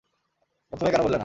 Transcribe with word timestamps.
প্রথমে 0.73 0.89
কেন 0.89 1.01
বললে 1.01 1.13
না? 1.13 1.19